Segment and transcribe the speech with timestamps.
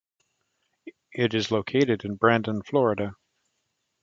[1.13, 3.13] It is located in Brandon, Florida.